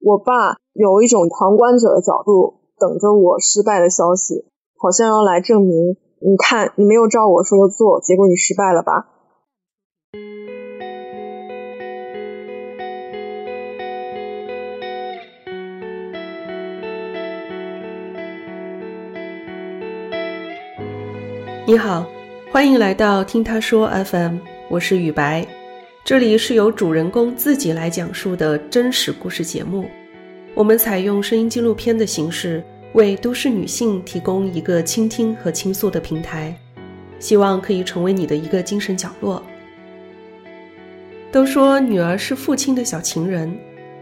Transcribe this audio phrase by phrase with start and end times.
[0.00, 4.44] 我爸有一种旁观者的角度，等着我失败的消息，
[4.76, 9.08] 好像要来证明，你看你没有照我说的做，结果你失败了吧。
[21.66, 22.06] 你好，
[22.52, 24.38] 欢迎来到听他说 FM，
[24.70, 25.44] 我是雨白，
[26.08, 29.84] 这里是由主人公自己来讲述的真实故事节目。
[30.54, 36.58] 我们采用声音纪录片的形式，为都市女性提供一个倾听和倾诉的平台，
[37.18, 39.42] 希望可以成为你的一个精神角落。
[41.30, 43.54] 都说女儿是父亲的小情人，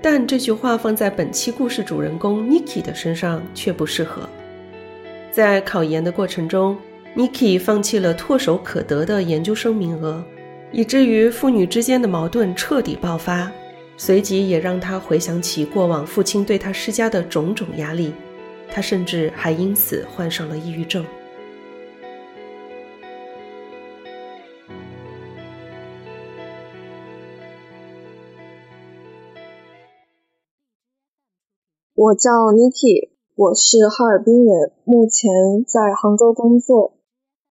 [0.00, 4.22] 但这句话放在本期故事主人公 Niki 的身上却不适合。
[5.32, 6.76] 在考研的过程中。
[7.16, 10.22] Niki 放弃了唾手可得的研究生名额，
[10.70, 13.50] 以至于父女之间的矛盾彻底爆发，
[13.96, 18.12] 随即也让他回想起过往父亲对他施加的种种压力，
[18.70, 21.04] 他甚至还因此患上了抑郁症。
[31.94, 36.94] 我叫 Niki，我是哈尔滨人，目前在杭州工作。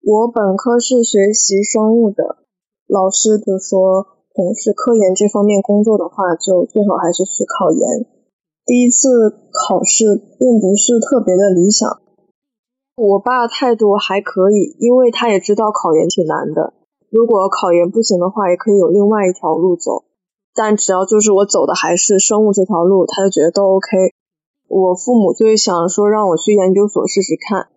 [0.00, 2.38] 我本科是学习生物的，
[2.88, 8.06] 老师就说，从事科研这方面工作的话，就最好还是去考研。
[8.64, 12.00] 第一次考试并不是特别的理想，
[12.96, 16.72] 我爸态度还可以，因为他也知道考研挺难的。
[17.10, 20.04] 如果考研不行的话，也可以有另外一条路走。
[20.54, 23.86] 但只要就是我走的还是生物这条路，他就觉得都 OK。
[24.66, 27.68] 我父母就是想说让我去研究所试试看。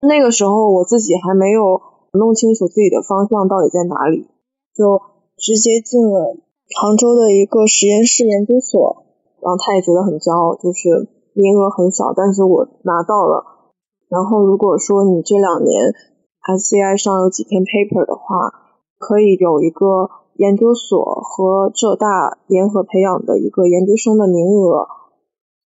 [0.00, 1.82] 那个时候我自己还没有
[2.12, 4.26] 弄清楚自己的方向到底在哪里，
[4.74, 5.00] 就
[5.36, 6.36] 直接进了
[6.80, 9.04] 杭州的一个实验室研究所。
[9.40, 13.72] 然后他也觉得很骄傲，就是名额很小，但是我拿到了。
[14.08, 15.94] 然后如果说你这两年
[16.42, 18.52] SCI 上有几篇 paper 的话，
[18.98, 24.86] 可以有一个研究所和浙大联合培养的一个研究生的名额，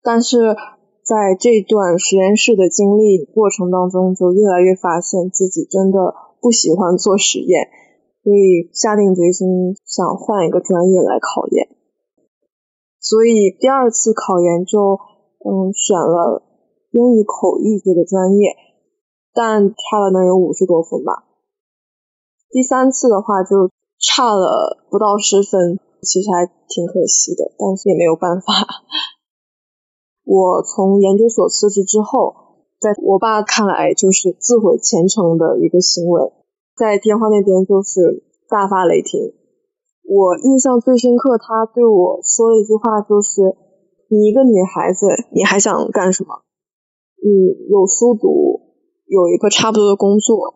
[0.03, 0.57] 但是。
[1.05, 7.69] 在这段实验室的经历过程当中，就越来越发现自己真的不喜欢做实验，
[8.25, 11.69] 所以下定决心想换一个专业来考研。
[12.99, 14.99] 所以第二次考研就
[15.45, 16.43] 嗯选了
[16.91, 18.57] 英语口译这个专业，
[19.35, 21.29] 但差了能有五十多分吧。
[22.49, 23.69] 第三次的话就
[24.01, 28.47] 差了不到十分，其实还挺可惜的，但是也没有办法。
[30.25, 32.35] 我从研究所辞职之后，
[32.81, 36.33] 在我爸看来就是自毁前程的一个行为，
[36.77, 39.33] 在电话那边就是大发雷霆。
[40.05, 43.57] 我印象最深刻，他对我说的一句话就是
[44.11, 46.43] ：“你一个女孩子，你还想干什么？
[47.23, 48.61] 你有书读，
[49.07, 50.55] 有一个差不多的工作，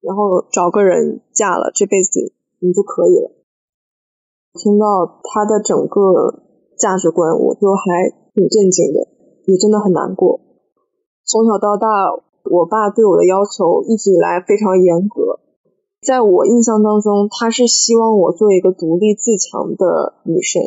[0.00, 3.30] 然后找个人嫁了，这辈子你就可以了。”
[4.58, 6.42] 听到他的整个
[6.78, 8.22] 价值观，我就还。
[8.34, 9.06] 挺震惊的，
[9.44, 10.40] 也真的很难过。
[11.22, 11.86] 从小到大，
[12.52, 15.40] 我爸对我的要求一直以来非常严格。
[16.04, 20.60] 在我印象当中，他是希望我做一个独立自强的女生。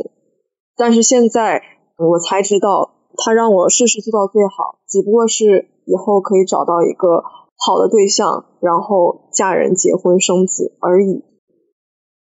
[0.75, 1.62] 但是现在
[2.00, 7.22] 我才知道，他让我事事做到最好，只不过是以后可以找到一个
[7.56, 11.24] 好的对象，然后嫁人、结婚、生子而已。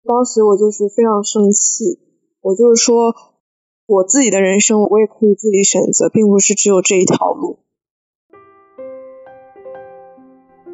[0.04, 2.00] 当时我就是非常生气，
[2.40, 3.14] 我就是说。
[3.84, 7.58] 我自己的人生，我也可以自己选择，并不是只有这一条路。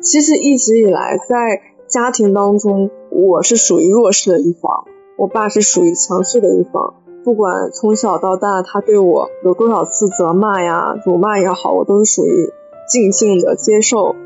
[0.09, 4.87] 其实一直以来，在家庭当中，我是属于弱势的一方，
[5.19, 6.95] 我爸是属于强势的一方。
[7.25, 12.49] 不管从小到大，他对我有多少次责骂呀、辱骂也好，我都是属于
[12.91, 14.17] 静静的接受。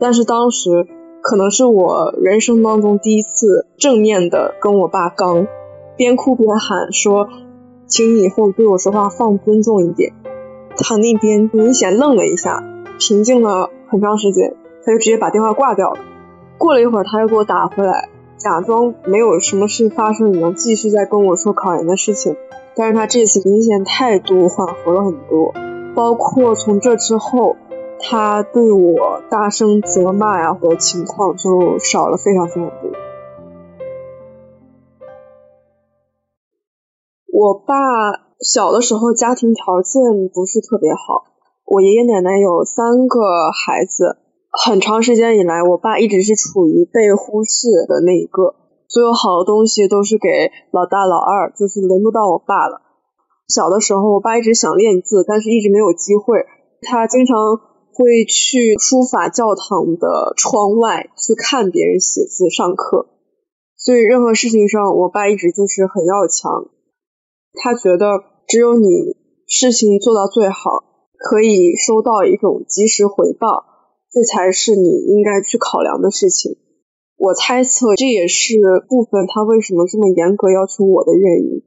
[0.00, 0.86] 但是当时，
[1.20, 5.46] 可能是我人生当中第一次正面的跟我爸刚，
[5.94, 7.28] 边哭边喊说。
[7.86, 10.14] 请你以后对我说话放尊重一点。
[10.78, 12.64] 他那边明显愣了一下，
[12.98, 16.00] 平静了很长时间，他就直接把电话挂掉了。
[16.58, 22.36] 过了一会儿，他又给我打回来，假装没有什么事发生一样，继续在跟我说考研的事情。
[22.74, 25.52] 但是他这次明显态度缓和了很多，
[25.94, 27.56] 包括从这之后，
[28.00, 32.90] 他对我大声责骂呀的情况就少了非常非常多。
[37.34, 37.74] 我爸
[38.40, 40.00] 小的时候家庭条件
[40.32, 41.24] 不是特别好，
[41.66, 44.16] 我爷爷奶奶有三个孩子，
[44.52, 48.54] 很长时间以来，我爸一直是处于被忽视的那一个，
[48.86, 50.28] 所有好的东西都是给
[50.70, 52.82] 老大老二，就是轮不到我爸了。
[53.48, 56.44] 小的时候，我爸一直想练字，但是一直没有机会。
[56.82, 57.36] 他经常
[57.94, 63.08] 会去书法教堂的窗外去看别人写字上课，
[63.76, 66.68] 所以任何事情上，我爸一直就是很要强。
[67.54, 69.16] 他觉得只有你
[69.46, 70.84] 事情做到最好，
[71.18, 73.64] 可以收到一种及时回报，
[74.12, 76.58] 这才是你应该去考量的事情。
[77.16, 81.62] 我猜测这也是部分他为什么这么严格要求我的原因。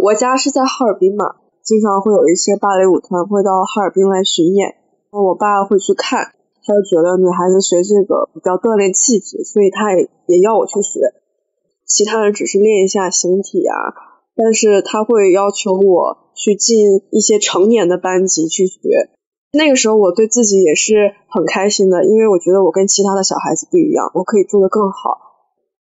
[0.00, 4.76] 我家是在哈尔滨嘛，经常会有一些芭蕾舞团会到哈尔滨来巡演，
[5.10, 6.32] 我爸会去看，
[6.64, 11.00] 他就觉得女孩子学这个比较锻炼气质，所以他也也要我去学。
[11.84, 13.74] 其他人只是练一下形体啊，
[14.36, 19.10] 但是他会要求我去进一些成年的班级去学。
[19.52, 25.18] 那个时候我对自己也是很开心的，因为我觉得我跟其他的小孩子不一样，我可以做得更好。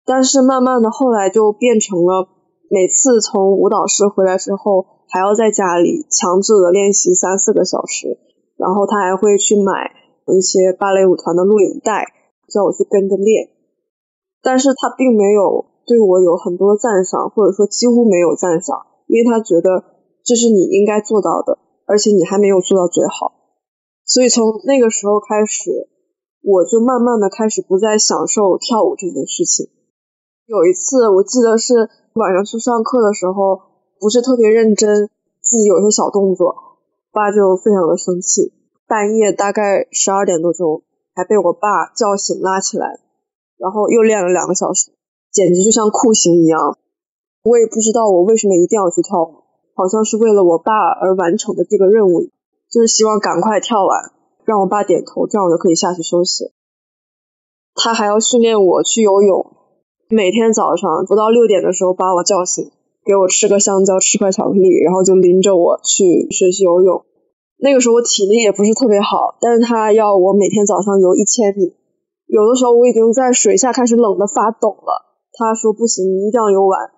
[0.06, 2.30] 但是慢慢的后来就变成了。
[2.70, 8.20] 每次从舞蹈室回来之后，还要在家里强制的练习三四个小时，
[8.58, 9.90] 然后他还会去买
[10.28, 12.04] 一些芭蕾舞团的录影带，
[12.52, 13.48] 叫我去跟着练。
[14.44, 18.76] 但是他并没有对我有很多赞赏，或者说几乎没有赞赏，
[19.08, 19.86] 因为他觉得
[20.26, 23.37] 这是你应该做到的，而且你还没有做到最好。
[24.08, 25.88] 所以从那个时候开始，
[26.42, 29.68] 我就慢慢的开始不再享受跳舞这件事情。
[30.48, 31.92] 有一次，我记得是。
[32.18, 33.62] 晚上去上课的时候，
[34.00, 35.06] 不是特别认真，
[35.40, 36.80] 自己有些小动作，
[37.14, 38.52] 爸就非常的生气。
[38.88, 40.82] 半夜大概十二点多钟，
[41.14, 42.98] 还被我爸叫醒拉起来，
[43.60, 44.90] 然后又练了两个小时，
[45.32, 46.80] 简直就像酷刑一样。
[47.44, 49.44] 我也不知道我为什么一定要去跳舞，
[49.76, 52.32] 好像是为了我爸而完成的这个任务，
[52.78, 54.12] 就是希望赶快跳完，
[54.46, 56.52] 让我爸点头，这样我就可以下去休息。
[57.74, 59.52] 他还要训练我去游泳。
[60.10, 62.70] 每天早上不到六点的时候把我叫醒，
[63.04, 67.04] 给我吃个香蕉，吃块巧克力，然后就拎着我去学习游泳。
[67.58, 71.74] 那个时候我体力也不是特别好，但是他要我每天早上游一千米，
[72.28, 75.18] 有的时候我已经在水下开始冷的发抖了。
[75.34, 76.92] 他说不行，你一定要游完。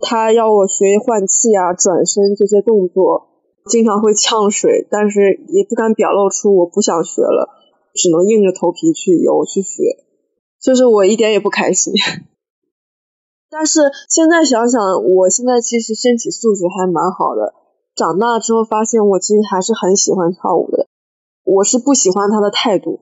[0.00, 3.28] 他要我学换气啊、转身这些动作，
[3.66, 7.48] 经常会呛水，但是也不敢表露出我不想学了，
[7.94, 9.82] 只能硬着头皮去游去学，
[10.60, 11.94] 就是我一点也不开心。
[13.50, 17.54] 但是现在想想，我现在其实身体素质还蛮好的。
[17.94, 20.88] 长大之后发现，我其实还是很喜欢跳舞的。
[21.44, 22.98] 我是不喜欢他的态度，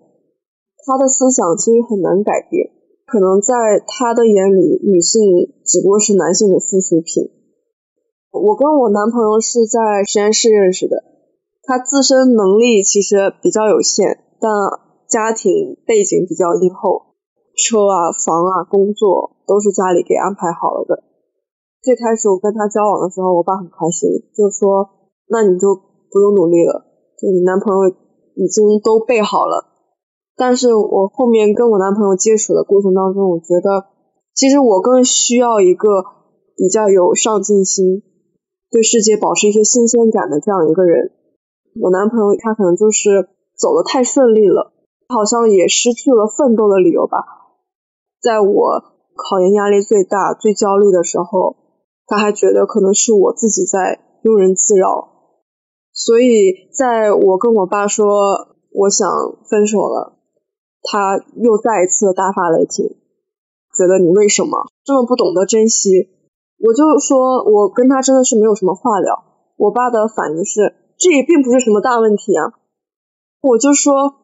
[0.84, 2.72] 他的思想其实很难改变。
[3.06, 3.54] 可能在
[3.86, 7.30] 他的眼里，女性只不过是男性的附属品。
[8.30, 11.02] 我跟我男朋友是在实验室认识的，
[11.62, 14.50] 他自身能力其实比较有限，但
[15.08, 17.10] 家庭背景比较殷厚。
[17.58, 21.02] 车啊，房啊，工作都是家里给安排好了的。
[21.82, 24.88] 最开始我跟他交往的时候，我爸很开心，就说
[25.28, 26.86] ：“那你就不用努力了，
[27.18, 27.92] 就你男朋友
[28.36, 29.66] 已经都备好了。”
[30.38, 33.90] 但是我后面跟我男朋友接触的过程当中，我觉得
[34.32, 36.04] 其实我更需要一个
[36.56, 38.02] 比较有上进心、
[38.70, 41.12] 对世界保持一些新鲜感的这样一个人。
[41.80, 44.72] 我男朋友他可能就是走的太顺利了，
[45.08, 47.18] 好像也失去了奋斗的理由吧。
[48.20, 48.82] 在我
[49.16, 51.56] 考研压力最大、最焦虑的时候，
[52.06, 55.08] 他还觉得可能是我自己在庸人自扰，
[55.92, 59.08] 所以在我跟我爸说我想
[59.48, 60.18] 分手了，
[60.82, 62.86] 他又再一次大发雷霆，
[63.78, 66.08] 觉得你为什么这么不懂得珍惜？
[66.60, 69.24] 我就说我跟他真的是没有什么话聊。
[69.56, 72.52] 我爸的反应是，这也并不是什么大问题啊。
[73.40, 74.14] 我就说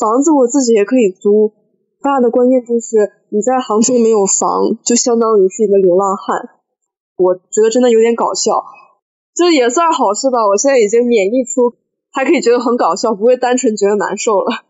[0.00, 1.52] 房子我自己也可以租。
[2.02, 6.50] 爸的关键就是你在杭州没有房，就相当于是一个流浪汉。
[7.16, 8.62] 我觉得真的有点搞笑，
[9.34, 10.46] 这也算好事吧。
[10.46, 11.74] 我现在已经免疫出，
[12.10, 14.66] 还可以觉得很搞笑，不会单纯觉得难受了。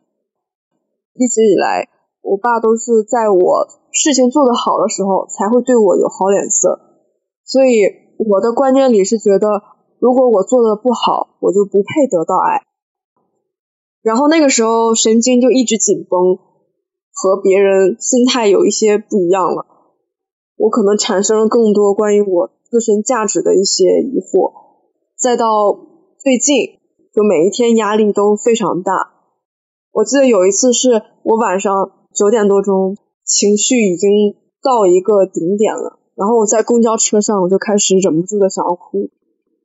[1.15, 1.89] 一直以来，
[2.23, 6.81] 我爸都是在我事情做得好的时候才会对我有好脸色，
[7.45, 7.83] 所以
[8.19, 9.63] 我的观念里是觉得，
[9.99, 12.65] 如果我做的不好，我就不配得到爱。
[14.03, 16.39] 然后那个时候神经就一直紧绷。
[17.17, 19.67] 和别人心态有一些不一样了，
[20.57, 24.53] 我可能产生了更多关于我自身价值的一些疑惑，
[25.17, 25.47] 再到
[26.19, 26.81] 最近，
[27.15, 29.13] 就每一天压力都非常大。
[29.93, 34.11] 我记得有一次是我晚上九点多钟，情绪已经
[34.61, 39.11] 到一个顶点了，然后我在公交车上我就开始忍不住的想要哭，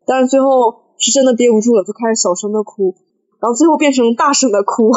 [0.05, 2.95] 但是最后是真的憋不住了，就开始小声的哭，
[3.39, 4.91] 然后最后变成大声的哭。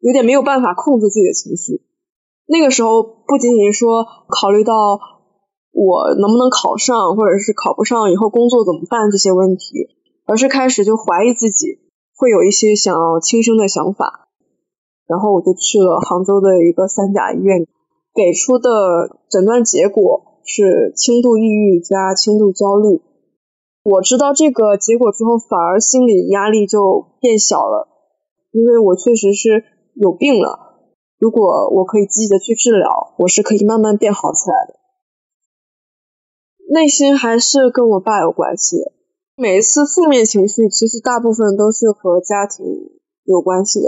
[0.00, 1.80] 有点没有办法控制自己的情绪，
[2.44, 5.00] 那个时候不仅仅说考虑到
[5.72, 9.88] 我能不能考上，或者是考不上以后工作怎么办这些问题，
[10.26, 11.78] 而是开始就怀疑自己，
[12.18, 14.28] 会有一些想要轻生的想法。
[15.06, 17.66] 然后我就去了杭州的一个三甲医院，
[18.14, 23.00] 给出的诊断结果是轻度抑郁加轻度焦虑。
[23.82, 27.88] 我知道这个结果之后，反而心理压力就变小了，
[28.52, 30.60] 因为我确实是有病了。
[31.18, 34.74] 如果我可以积极的去治疗，我是可以慢慢变好起来的。
[36.72, 38.76] 内心还是跟我爸有关系。
[39.36, 42.64] 每一次负面情绪，其实大部分都是和家庭
[43.24, 43.86] 有关系的。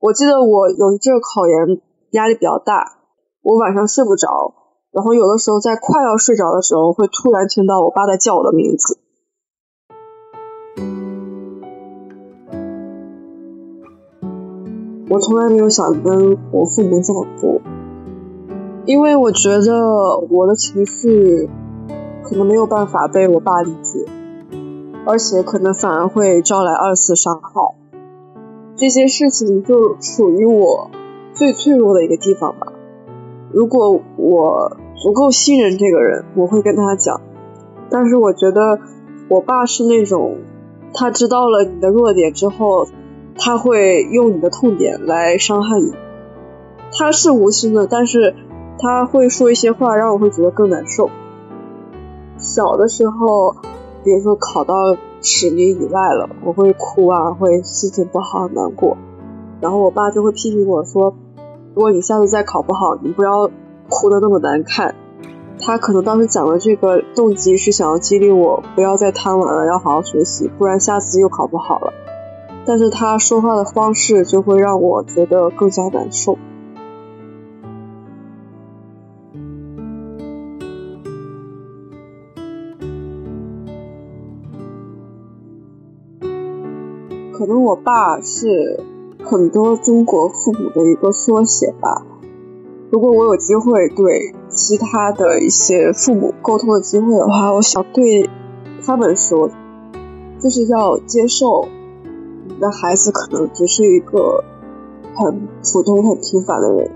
[0.00, 1.80] 我记得我有一阵考研
[2.12, 2.98] 压力比较大，
[3.42, 4.28] 我晚上睡不着，
[4.92, 8.98] 然后有的时候在快要睡着的时候，会突然听到我爸在叫我的名字。
[15.08, 17.60] 我从来没有想跟我父母这么做，
[18.84, 21.48] 因为我觉得我的情绪
[22.22, 24.04] 可能没有办法被我爸理解，
[25.04, 27.74] 而且可能反而会招来二次伤害。
[28.76, 30.90] 这些事情就属于我
[31.34, 32.72] 最脆弱的一个地方吧。
[33.52, 37.20] 如果我足够信任这个人，我会跟他讲。
[37.90, 38.78] 但是我觉得
[39.28, 40.38] 我爸是那种，
[40.94, 42.86] 他知道了你的弱点之后。
[43.42, 45.94] 他会用你的痛点来伤害你，
[46.92, 48.34] 他是无心的，但是
[48.78, 51.08] 他会说一些话让我会觉得更难受。
[52.36, 53.56] 小的时候，
[54.04, 54.74] 比如说考到
[55.22, 58.98] 十名以外了，我会哭啊，会心情不好难过，
[59.62, 61.14] 然后我爸就会批评我说，
[61.74, 63.48] 如果你下次再考不好，你不要
[63.90, 64.94] 哭的那么难看。
[65.62, 71.92] 他可能当时讲的这个动机是想要激励我不要再贪玩了，要好好学习，不然下次又考不好了。
[72.64, 76.38] 但是他说话的方式就会让我觉得更加难受。
[87.32, 88.80] 可能我爸是
[89.24, 92.02] 很多中国父母的一个缩写吧。
[92.90, 98.28] 如果我有机会对其他的一些父母沟通的机会的话，我想对
[98.84, 99.48] 他们说，
[100.40, 101.68] 就是要接受
[102.46, 102.60] 你。
[102.60, 104.44] 的孩子可能只是一个
[105.14, 106.90] 很普通、很平凡的人，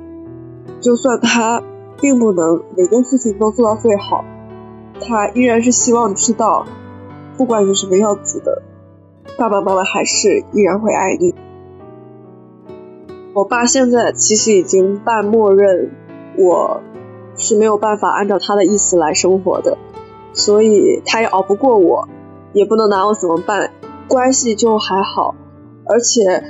[0.78, 1.62] 就算他
[2.02, 4.24] 并不能每件事情都做到最好，
[5.00, 6.66] 他依然是希望知道，
[7.38, 8.62] 不管是什么样子的，
[9.38, 11.34] 爸爸妈妈还是依然会爱你。
[13.34, 15.90] 我爸现在其实已经半默认
[16.38, 16.80] 我
[17.34, 19.76] 是没有办法按照他的意思来生活的，
[20.32, 22.08] 所以他也熬不过我，
[22.52, 23.72] 也不能拿我怎么办，
[24.06, 25.34] 关系就还好。
[25.84, 26.44] 而且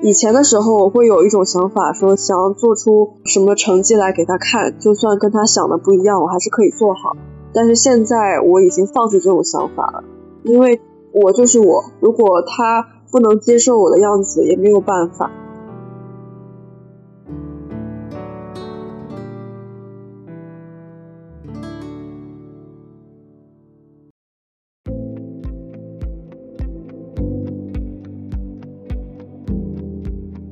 [0.00, 7.16] 以前的时候，我会有一种想法，说想要做出什么成绩来给他看，就算跟他想的不一样，我还是可以做好。
[7.52, 10.04] 但是现在我已经放弃这种想法了，
[10.44, 10.80] 因为
[11.12, 15.32] 我就是我，如果他不能接受我的样子，也没有办法。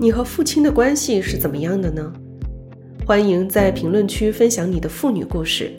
[0.07, 2.13] 你和父亲的关系是怎么样的呢？
[3.05, 5.73] 欢迎在评论区分享你的父女故事。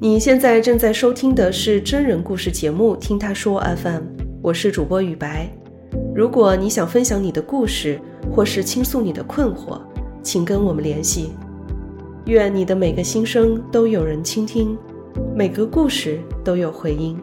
[0.00, 4.02] 你现在正在收听的是真人故事节目《听他说 FM》，
[4.40, 5.50] 我是主播雨白。
[6.14, 7.98] 如果你想分享你的故事，
[8.32, 9.80] 或是倾诉你的困惑，
[10.22, 11.32] 请跟我们联系。
[12.26, 14.78] 愿你的每个心声都有人倾听，
[15.34, 17.18] 每个故事都有回音。